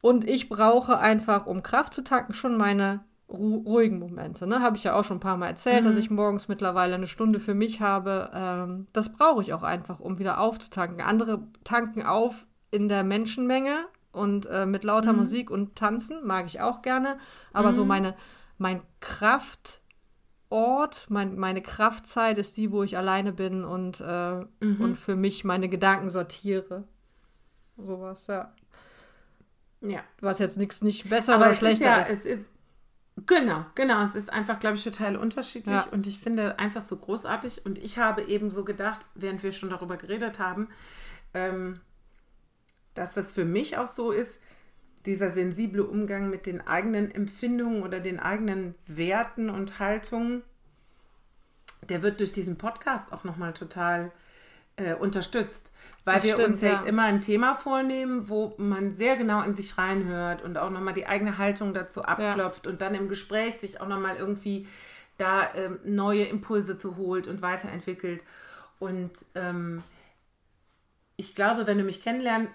[0.04, 4.46] Und ich brauche einfach, um Kraft zu tanken, schon meine ru ruhigen Momente.
[4.48, 4.62] Ne?
[4.62, 5.89] Habe ich ja auch schon ein paar Mal erzählt, mhm.
[5.89, 8.30] dass ich morgens mittlerweile eine Stunde für mich habe.
[8.34, 11.02] Ähm, das brauche ich auch einfach, um wieder aufzutanken.
[11.02, 15.20] Andere tanken auf in der Menschenmenge und äh, mit lauter mhm.
[15.20, 17.17] Musik und Tanzen mag ich auch gerne.
[17.54, 17.76] Aber mhm.
[17.76, 18.15] so meine,
[18.58, 19.80] mein Kraftort,
[21.10, 24.82] mein, meine Kraftzeit ist die, wo ich alleine bin und, äh, mhm.
[24.82, 26.84] und für mich meine Gedanken sortiere.
[27.78, 28.54] Sowas, ja.
[29.82, 30.02] Ja.
[30.20, 32.08] Was jetzt nichts nicht besser Aber oder schlechter ist.
[32.08, 32.26] Ja, ist.
[32.26, 32.51] Es ist
[33.28, 34.04] Genau, genau.
[34.04, 35.88] Es ist einfach, glaube ich, total unterschiedlich ja.
[35.92, 37.66] und ich finde einfach so großartig.
[37.66, 40.70] Und ich habe eben so gedacht, während wir schon darüber geredet haben,
[41.34, 41.80] ähm,
[42.94, 44.40] dass das für mich auch so ist,
[45.06, 50.44] dieser sensible Umgang mit den eigenen Empfindungen oder den eigenen Werten und Haltungen,
[51.90, 54.12] der wird durch diesen Podcast auch nochmal total
[54.82, 55.72] äh, unterstützt,
[56.06, 59.54] weil das wir stimmt, uns ja immer ein Thema vornehmen, wo man sehr genau in
[59.56, 62.72] sich reinhört und auch nochmal die eigene Haltung dazu abklopft ja.
[62.72, 64.67] und dann im Gespräch sich auch nochmal irgendwie
[65.17, 68.24] da ähm, neue Impulse zu holt und weiterentwickelt.
[68.80, 69.84] Und ähm,
[71.15, 72.48] ich glaube, wenn du mich kennenlernen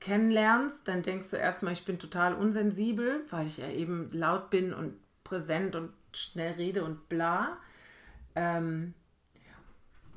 [0.00, 4.74] kennenlernst, dann denkst du erstmal, ich bin total unsensibel, weil ich ja eben laut bin
[4.74, 7.56] und präsent und schnell rede und bla.
[8.34, 8.94] Ähm,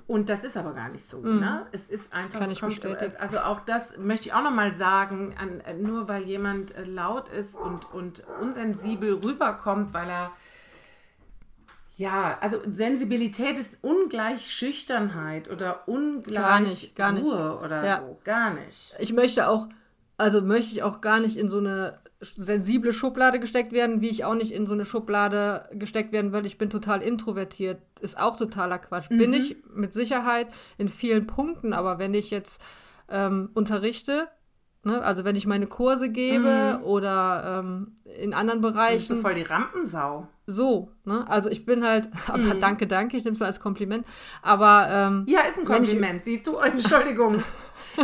[0.09, 1.19] und das ist aber gar nicht so.
[1.19, 1.39] Mm.
[1.39, 1.67] Ne?
[1.71, 2.83] Es ist einfach, Kann es kommt,
[3.19, 7.55] also auch das möchte ich auch nochmal sagen, an, nur weil jemand äh, laut ist
[7.55, 10.31] und, und unsensibel rüberkommt, weil er
[11.95, 17.25] ja, also Sensibilität ist ungleich Schüchternheit oder ungleich gar nicht, gar nicht.
[17.25, 17.97] Ruhe oder ja.
[17.99, 18.17] so.
[18.23, 18.95] Gar nicht.
[18.97, 19.67] Ich möchte auch,
[20.17, 24.25] also möchte ich auch gar nicht in so eine sensible Schublade gesteckt werden, wie ich
[24.25, 26.45] auch nicht in so eine Schublade gesteckt werden will.
[26.45, 27.81] Ich bin total introvertiert.
[28.01, 29.09] Ist auch totaler Quatsch.
[29.09, 29.17] Mhm.
[29.17, 32.61] Bin ich mit Sicherheit in vielen Punkten, aber wenn ich jetzt
[33.09, 34.27] ähm, unterrichte,
[34.85, 35.01] Ne?
[35.01, 36.85] Also wenn ich meine Kurse gebe mhm.
[36.85, 38.95] oder ähm, in anderen Bereichen.
[38.95, 40.27] Bist du voll die Rampensau.
[40.47, 41.27] So, ne?
[41.27, 42.59] Also ich bin halt, aber mhm.
[42.61, 44.05] danke, danke, ich nehme es als Kompliment.
[44.41, 46.57] Aber ähm, ja, ist ein Kompliment, ich, siehst du?
[46.57, 47.43] Entschuldigung.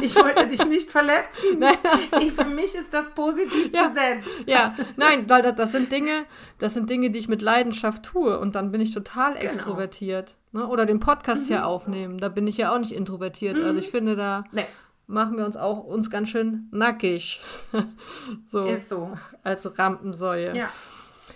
[0.01, 1.25] Ich wollte dich nicht verletzen.
[1.59, 1.75] Nein.
[2.19, 3.87] Ich, für mich ist das positiv ja.
[3.87, 4.47] besetzt.
[4.47, 6.25] Ja, nein, weil das, das, sind Dinge,
[6.59, 9.45] das sind Dinge, die ich mit Leidenschaft tue und dann bin ich total genau.
[9.45, 10.35] extrovertiert.
[10.51, 10.67] Ne?
[10.67, 11.47] Oder den Podcast mhm.
[11.47, 13.57] hier aufnehmen, da bin ich ja auch nicht introvertiert.
[13.57, 14.43] Also ich finde da.
[14.51, 14.65] Nee
[15.07, 17.41] machen wir uns auch uns ganz schön nackig.
[18.47, 19.17] so, Ist so.
[19.43, 20.55] Als Rampensäue.
[20.55, 20.69] Ja.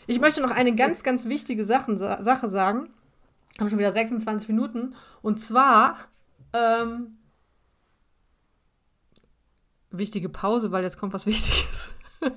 [0.07, 2.89] Ich möchte noch eine ganz, ganz wichtige Sachen, Sache sagen.
[3.53, 4.95] Wir haben schon wieder 26 Minuten.
[5.21, 5.97] Und zwar,
[6.53, 7.17] ähm,
[9.91, 11.93] wichtige Pause, weil jetzt kommt was Wichtiges.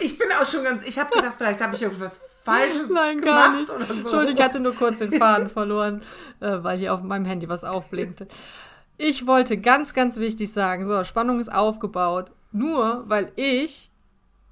[0.00, 3.52] Ich bin auch schon ganz, ich habe gedacht, vielleicht habe ich irgendwas Falsches Nein, gemacht
[3.52, 3.70] gar nicht.
[3.70, 3.92] oder so.
[3.92, 6.02] Entschuldigung, ich hatte nur kurz den Faden verloren,
[6.38, 8.28] äh, weil hier auf meinem Handy was aufblinkte.
[8.96, 12.30] Ich wollte ganz, ganz wichtig sagen, so, Spannung ist aufgebaut.
[12.52, 13.90] Nur weil ich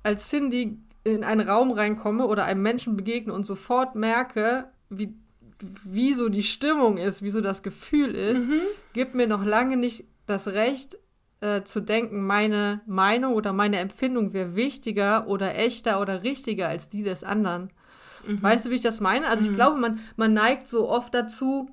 [0.03, 5.15] als Cindy in einen Raum reinkomme oder einem Menschen begegne und sofort merke, wie,
[5.85, 8.61] wie so die Stimmung ist, wie so das Gefühl ist, mhm.
[8.93, 10.99] gibt mir noch lange nicht das Recht
[11.41, 16.89] äh, zu denken, meine Meinung oder meine Empfindung wäre wichtiger oder echter oder richtiger als
[16.89, 17.71] die des anderen.
[18.27, 18.43] Mhm.
[18.43, 19.29] Weißt du, wie ich das meine?
[19.29, 19.51] Also mhm.
[19.51, 21.71] ich glaube, man, man neigt so oft dazu,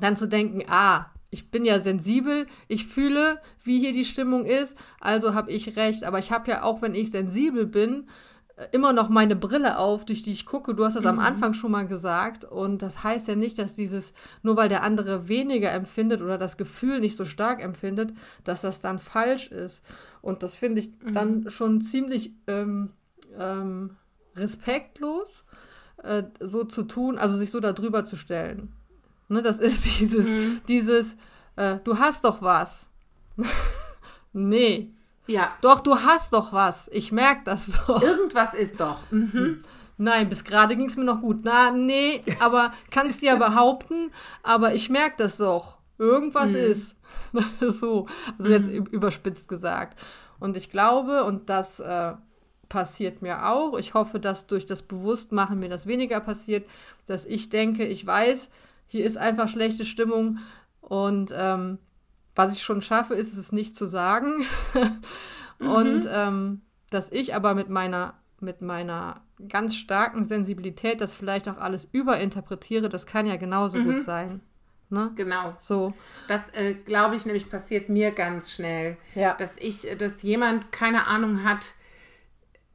[0.00, 4.76] dann zu denken, ah, ich bin ja sensibel, ich fühle, wie hier die Stimmung ist,
[5.00, 6.04] also habe ich recht.
[6.04, 8.08] Aber ich habe ja auch, wenn ich sensibel bin,
[8.72, 10.74] immer noch meine Brille auf, durch die ich gucke.
[10.74, 11.10] Du hast das mhm.
[11.10, 12.44] am Anfang schon mal gesagt.
[12.44, 16.56] Und das heißt ja nicht, dass dieses, nur weil der andere weniger empfindet oder das
[16.56, 18.14] Gefühl nicht so stark empfindet,
[18.44, 19.82] dass das dann falsch ist.
[20.22, 21.12] Und das finde ich mhm.
[21.12, 22.92] dann schon ziemlich ähm,
[23.38, 23.96] ähm,
[24.34, 25.44] respektlos,
[26.02, 28.72] äh, so zu tun, also sich so darüber zu stellen.
[29.28, 30.60] Ne, das ist dieses, mhm.
[30.66, 31.16] dieses,
[31.56, 32.88] äh, du hast doch was.
[34.32, 34.92] nee.
[35.26, 35.52] Ja.
[35.60, 36.88] Doch, du hast doch was.
[36.92, 38.02] Ich merke das doch.
[38.02, 39.02] Irgendwas ist doch.
[39.10, 39.62] Mhm.
[39.98, 41.40] Nein, bis gerade ging es mir noch gut.
[41.42, 44.10] Na, nee, aber kannst du ja behaupten,
[44.42, 45.78] aber ich merke das doch.
[45.98, 46.56] Irgendwas mhm.
[46.56, 46.96] ist.
[47.60, 48.06] so,
[48.38, 48.86] also jetzt mhm.
[48.86, 49.98] überspitzt gesagt.
[50.38, 52.12] Und ich glaube, und das äh,
[52.68, 56.68] passiert mir auch, ich hoffe, dass durch das Bewusstmachen mir das weniger passiert,
[57.06, 58.50] dass ich denke, ich weiß,
[58.86, 60.38] hier ist einfach schlechte Stimmung
[60.80, 61.78] und ähm,
[62.36, 64.46] was ich schon schaffe, ist es nicht zu sagen.
[65.58, 66.08] und mhm.
[66.08, 71.88] ähm, dass ich aber mit meiner, mit meiner ganz starken Sensibilität das vielleicht auch alles
[71.90, 73.84] überinterpretiere, das kann ja genauso mhm.
[73.84, 74.40] gut sein.
[74.88, 75.10] Ne?
[75.16, 75.56] Genau.
[75.58, 75.94] So.
[76.28, 78.96] Das äh, glaube ich nämlich passiert mir ganz schnell.
[79.16, 79.34] Ja.
[79.34, 81.74] Dass ich, dass jemand keine Ahnung hat,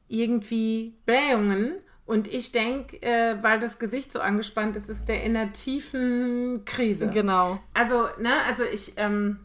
[0.08, 5.36] irgendwie Blähungen und ich denke, äh, weil das Gesicht so angespannt ist, ist der in
[5.36, 7.08] einer tiefen Krise.
[7.08, 7.58] Genau.
[7.72, 9.40] Also, ne, also ich ähm,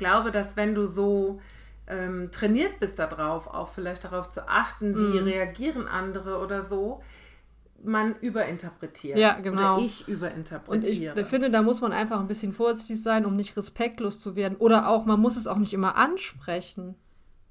[0.00, 1.40] glaube, dass wenn du so
[1.86, 5.24] ähm, trainiert bist darauf, auch vielleicht darauf zu achten, wie mm.
[5.24, 7.00] reagieren andere oder so,
[7.82, 9.18] man überinterpretiert.
[9.18, 9.76] Ja, genau.
[9.76, 11.14] Oder ich überinterpretiere.
[11.14, 14.36] Und ich finde, da muss man einfach ein bisschen vorsichtig sein, um nicht respektlos zu
[14.36, 14.56] werden.
[14.58, 16.94] Oder auch, man muss es auch nicht immer ansprechen.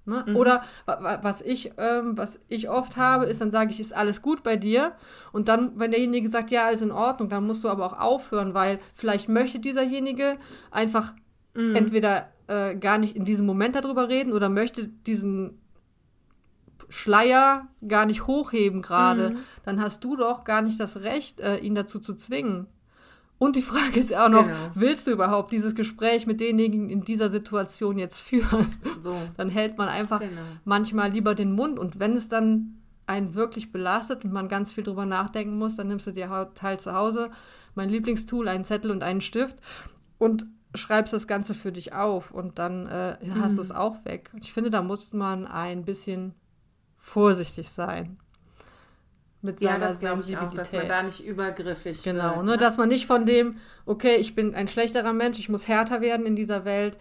[0.06, 0.26] Ne?
[0.28, 0.36] Mhm.
[0.36, 4.44] Oder was ich, ähm, was ich oft habe, ist, dann sage ich, ist alles gut
[4.44, 4.94] bei dir?
[5.32, 8.54] Und dann, wenn derjenige sagt, ja, alles in Ordnung, dann musst du aber auch aufhören,
[8.54, 10.38] weil vielleicht möchte dieserjenige
[10.72, 11.14] einfach
[11.54, 11.76] mhm.
[11.76, 15.60] entweder äh, gar nicht in diesem Moment darüber reden oder möchte diesen
[16.90, 19.32] Schleier gar nicht hochheben gerade.
[19.32, 19.38] Mhm.
[19.64, 22.68] Dann hast du doch gar nicht das Recht, äh, ihn dazu zu zwingen.
[23.38, 24.72] Und die Frage ist ja auch noch, genau.
[24.74, 28.76] willst du überhaupt dieses Gespräch mit denjenigen in dieser Situation jetzt führen?
[29.02, 29.16] So.
[29.38, 30.42] Dann hält man einfach genau.
[30.66, 31.80] manchmal lieber den Mund.
[31.80, 35.88] Und wenn es dann einen wirklich belastet und man ganz viel drüber nachdenken muss, dann
[35.88, 37.32] nimmst du dir halt zu Hause
[37.74, 39.58] mein Lieblingstool, einen Zettel und einen Stift
[40.20, 43.55] und schreibst das Ganze für dich auf und dann äh, hast mhm.
[43.55, 44.29] du es auch weg.
[44.39, 46.36] Ich finde, da muss man ein bisschen
[46.97, 48.19] vorsichtig sein
[49.41, 50.34] mit seiner ja, das Sensibilität.
[50.34, 52.58] Ich auch, dass man da nicht übergriffig Genau, wird, ne?
[52.58, 56.25] dass man nicht von dem, okay, ich bin ein schlechterer Mensch, ich muss härter werden
[56.25, 56.97] in dieser Welt,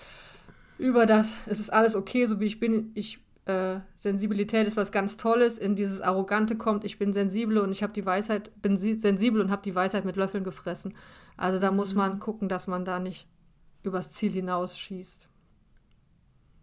[0.79, 4.93] über das, es ist alles okay, so wie ich bin, ich äh, Sensibilität ist was
[4.93, 8.77] ganz Tolles, in dieses Arrogante kommt, ich bin sensibel und ich habe die Weisheit, bin
[8.77, 10.95] sensibel und habe die Weisheit mit Löffeln gefressen.
[11.37, 13.27] Also da muss man gucken, dass man da nicht
[13.89, 15.29] übers Ziel hinausschießt.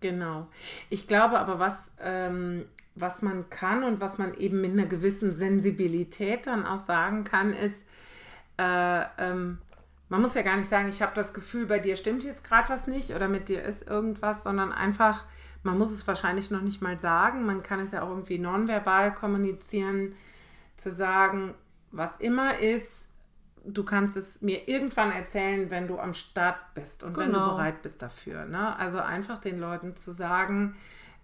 [0.02, 0.48] Genau.
[0.90, 5.34] Ich glaube aber, was, ähm, was man kann und was man eben mit einer gewissen
[5.34, 7.86] Sensibilität dann auch sagen kann, ist,
[8.58, 9.58] äh, ähm,
[10.10, 12.70] man muss ja gar nicht sagen, ich habe das Gefühl, bei dir stimmt jetzt gerade
[12.70, 15.26] was nicht oder mit dir ist irgendwas, sondern einfach,
[15.64, 17.46] man muss es wahrscheinlich noch nicht mal sagen.
[17.46, 20.14] Man kann es ja auch irgendwie nonverbal kommunizieren,
[20.78, 21.56] zu sagen,
[21.92, 23.05] was immer ist,
[23.68, 27.26] du kannst es mir irgendwann erzählen, wenn du am Start bist und genau.
[27.26, 27.56] wenn du genau.
[27.56, 28.46] bereit bist dafür.
[28.46, 28.78] Ne?
[28.78, 30.76] Also einfach den Leuten zu sagen,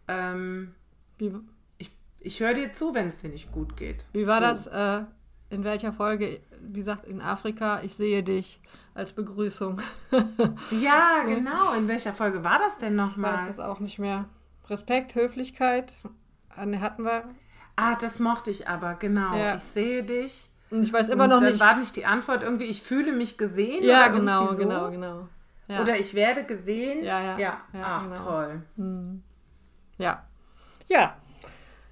[0.07, 0.73] ähm,
[1.77, 4.05] ich, ich höre dir zu, wenn es dir nicht gut geht.
[4.13, 4.69] Wie war so.
[4.69, 5.01] das?
[5.01, 5.05] Äh,
[5.49, 6.39] in welcher Folge?
[6.61, 8.61] Wie gesagt, in Afrika, ich sehe dich
[8.93, 9.81] als Begrüßung.
[10.81, 11.73] ja, genau.
[11.77, 13.35] In welcher Folge war das denn nochmal?
[13.35, 14.25] Ich weiß es auch nicht mehr.
[14.69, 15.93] Respekt, Höflichkeit
[16.55, 17.23] hatten wir.
[17.75, 19.35] Ah, das mochte ich aber, genau.
[19.35, 19.55] Ja.
[19.55, 20.50] Ich sehe dich.
[20.71, 21.61] Und ich weiß immer noch dann nicht.
[21.61, 23.83] Dann war nicht die Antwort irgendwie, ich fühle mich gesehen.
[23.83, 24.63] Ja, genau, so.
[24.63, 25.27] genau, genau.
[25.67, 25.81] Ja.
[25.81, 27.03] Oder ich werde gesehen.
[27.03, 27.37] Ja, ja.
[27.37, 27.61] ja.
[27.73, 28.15] ja Ach, genau.
[28.15, 28.61] toll.
[28.77, 29.23] Hm.
[29.97, 30.25] Ja.
[30.87, 31.17] Ja.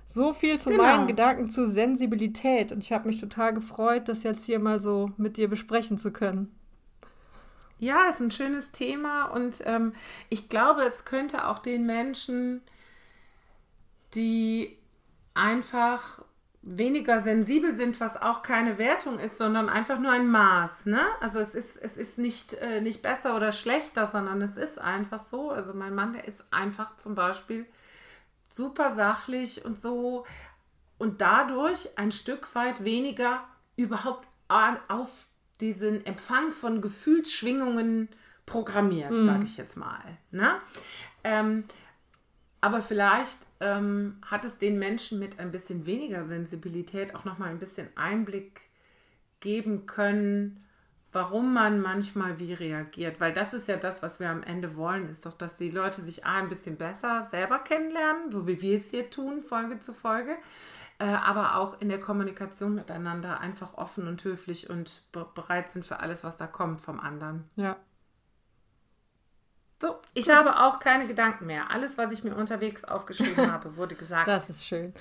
[0.05, 0.83] So viel zu genau.
[0.83, 2.71] meinen Gedanken zu Sensibilität.
[2.71, 6.11] Und ich habe mich total gefreut, das jetzt hier mal so mit dir besprechen zu
[6.11, 6.55] können.
[7.77, 9.93] Ja, ist ein schönes Thema und ähm,
[10.29, 12.61] ich glaube, es könnte auch den Menschen,
[14.13, 14.77] die
[15.33, 16.21] einfach
[16.77, 20.85] weniger sensibel sind, was auch keine Wertung ist, sondern einfach nur ein Maß.
[20.85, 21.01] Ne?
[21.19, 25.19] Also es ist, es ist nicht, äh, nicht besser oder schlechter, sondern es ist einfach
[25.19, 25.49] so.
[25.49, 27.65] Also mein Mann, der ist einfach zum Beispiel
[28.49, 30.25] super sachlich und so
[30.99, 33.43] und dadurch ein Stück weit weniger
[33.75, 34.27] überhaupt
[34.87, 35.09] auf
[35.61, 38.09] diesen Empfang von Gefühlsschwingungen
[38.45, 39.25] programmiert, mhm.
[39.25, 40.17] sage ich jetzt mal.
[40.31, 40.55] Ne?
[41.23, 41.65] Ähm,
[42.61, 47.59] aber vielleicht ähm, hat es den Menschen mit ein bisschen weniger Sensibilität auch nochmal ein
[47.59, 48.61] bisschen Einblick
[49.39, 50.63] geben können,
[51.11, 53.19] warum man manchmal wie reagiert.
[53.19, 56.01] Weil das ist ja das, was wir am Ende wollen, ist doch, dass die Leute
[56.01, 59.93] sich A, ein bisschen besser selber kennenlernen, so wie wir es hier tun, Folge zu
[59.93, 60.35] Folge,
[60.99, 65.85] äh, aber auch in der Kommunikation miteinander einfach offen und höflich und be bereit sind
[65.85, 67.45] für alles, was da kommt vom anderen.
[67.55, 67.77] Ja.
[69.81, 70.35] So, ich cool.
[70.35, 71.71] habe auch keine Gedanken mehr.
[71.71, 74.27] Alles, was ich mir unterwegs aufgeschrieben habe, wurde gesagt.
[74.27, 74.93] Das ist schön.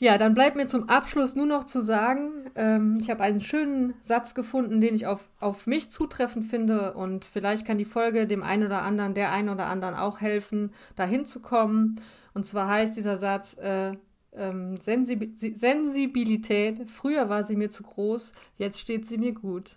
[0.00, 3.94] Ja, dann bleibt mir zum Abschluss nur noch zu sagen, ähm, ich habe einen schönen
[4.04, 8.44] Satz gefunden, den ich auf, auf mich zutreffend finde und vielleicht kann die Folge dem
[8.44, 12.00] einen oder anderen, der einen oder anderen auch helfen, dahin zu kommen.
[12.32, 13.94] Und zwar heißt dieser Satz, äh,
[14.34, 19.76] ähm, Sensib Sensibilität, früher war sie mir zu groß, jetzt steht sie mir gut.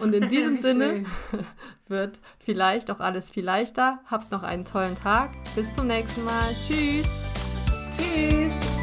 [0.00, 1.04] Und in diesem Sinne
[1.88, 4.00] wird vielleicht auch alles viel leichter.
[4.06, 5.30] Habt noch einen tollen Tag.
[5.54, 6.48] Bis zum nächsten Mal.
[6.66, 7.06] Tschüss.
[7.96, 8.73] Tschüss.